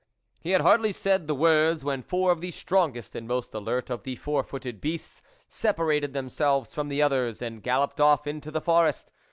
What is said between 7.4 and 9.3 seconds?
galloped off into the forest.